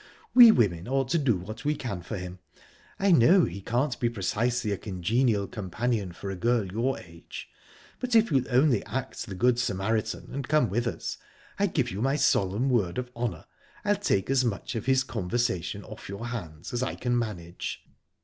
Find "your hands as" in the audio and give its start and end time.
16.09-16.81